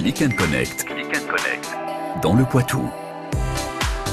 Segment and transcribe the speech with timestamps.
[0.00, 0.86] Click and Connect.
[2.22, 2.88] Dans le Poitou.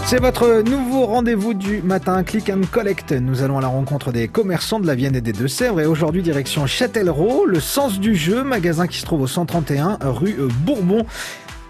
[0.05, 3.13] C'est votre nouveau rendez-vous du matin, Click and Collect.
[3.13, 6.23] Nous allons à la rencontre des commerçants de la Vienne et des Deux-Sèvres et aujourd'hui
[6.23, 11.05] direction Châtellerault, le sens du jeu, magasin qui se trouve au 131 rue Bourbon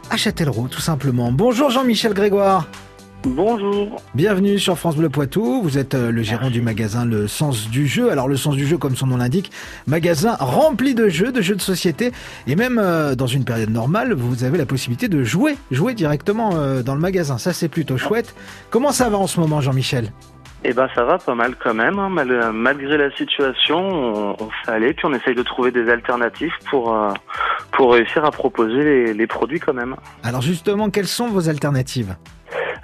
[0.10, 1.32] à Châtellerault tout simplement.
[1.32, 2.68] Bonjour Jean-Michel Grégoire.
[3.24, 4.02] Bonjour.
[4.16, 5.62] Bienvenue sur France Bleu Poitou.
[5.62, 8.12] Vous êtes euh, le gérant du magasin Le Sens du Jeu.
[8.12, 9.52] Alors le Sens du Jeu, comme son nom l'indique,
[9.88, 12.12] magasin rempli de jeux, de jeux de société.
[12.46, 16.52] Et même euh, dans une période normale, vous avez la possibilité de jouer, jouer directement
[16.56, 17.38] euh, dans le magasin.
[17.38, 18.34] Ça c'est plutôt chouette.
[18.70, 20.12] Comment ça va en ce moment, Jean-Michel?
[20.64, 22.00] Eh ben ça va pas mal quand même.
[22.00, 22.10] hein.
[22.10, 26.54] Mal- malgré la situation, on, on fait aller puis on essaye de trouver des alternatives
[26.70, 27.10] pour euh,
[27.72, 29.96] pour réussir à proposer les, les produits quand même.
[30.24, 32.16] Alors justement, quelles sont vos alternatives?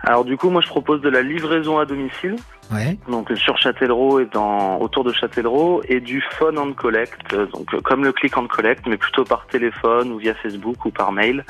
[0.05, 2.35] Alors du coup, moi je propose de la livraison à domicile,
[2.71, 2.97] Ouais.
[3.09, 8.03] donc sur Châtellerault et dans autour de Châtellerault, et du phone and collect, donc comme
[8.03, 11.43] le click and collect, mais plutôt par téléphone ou via Facebook ou par mail.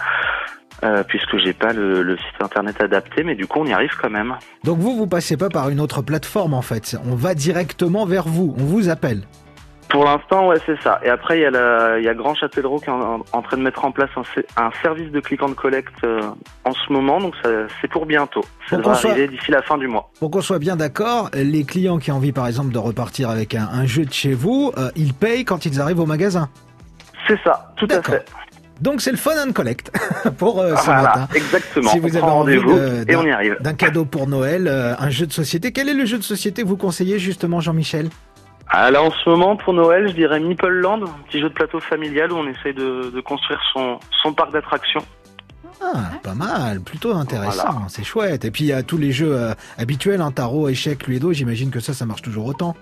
[0.83, 3.91] Euh, puisque j'ai pas le, le site internet adapté, mais du coup on y arrive
[4.01, 4.35] quand même.
[4.65, 6.97] Donc vous, vous passez pas par une autre plateforme en fait.
[7.09, 8.53] On va directement vers vous.
[8.57, 9.21] On vous appelle.
[9.93, 10.99] Pour l'instant, ouais, c'est ça.
[11.05, 13.41] Et après, il y a, la, il y a Grand Châtellerault qui est en, en
[13.43, 14.09] train de mettre en place
[14.57, 16.19] un, service de click and collect euh,
[16.65, 17.35] en ce moment, donc
[17.79, 18.43] c'est pour bientôt.
[18.69, 20.09] Ça Pour soit- arriver d'ici la fin du mois.
[20.19, 23.53] Pour qu'on soit bien d'accord, les clients qui ont envie par exemple de repartir avec
[23.53, 26.49] un, un jeu de chez vous, euh, ils payent quand ils arrivent au magasin.
[27.27, 28.25] C'est ça, tout à fait.
[28.81, 29.91] Donc c'est le fun and collect
[30.39, 31.27] pour euh, ce Voilà, matin.
[31.35, 31.89] exactement.
[31.91, 33.57] Si vous on avez envie rendez-vous de- et on y arrive.
[33.61, 35.71] D'un cadeau pour Noël, euh, un jeu de société.
[35.71, 38.09] Quel est le jeu de société que vous conseillez justement Jean-Michel?
[38.73, 41.79] Là, en ce moment, pour Noël, je dirais Meeple Land, un petit jeu de plateau
[41.79, 45.03] familial où on essaye de, de construire son, son parc d'attractions.
[45.81, 48.45] Ah, pas mal, plutôt intéressant, c'est chouette.
[48.45, 51.71] Et puis il y a tous les jeux euh, habituels, un tarot, échec, Cluedo, j'imagine
[51.71, 52.75] que ça, ça marche toujours autant.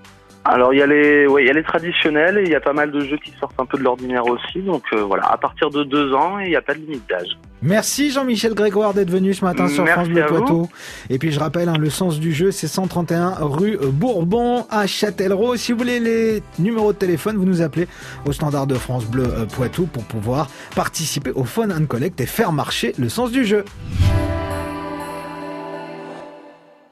[0.44, 2.60] Alors, il y a les, ouais, il y a les traditionnels et il y a
[2.60, 4.60] pas mal de jeux qui sortent un peu de l'ordinaire aussi.
[4.60, 7.08] Donc, euh, voilà, à partir de deux ans, et il n'y a pas de limite
[7.08, 7.38] d'âge.
[7.62, 10.26] Merci Jean-Michel Grégoire d'être venu ce matin sur Merci France Bleu.
[10.26, 10.70] Poitou.
[11.12, 15.58] Et puis je rappelle, hein, le sens du jeu, c'est 131 rue Bourbon à Châtellerault.
[15.58, 17.88] Si vous voulez les numéros de téléphone, vous nous appelez
[18.26, 22.26] au standard de France Bleu euh, Poitou pour pouvoir participer au Fun and Collect et
[22.26, 23.64] faire marcher le sens du jeu.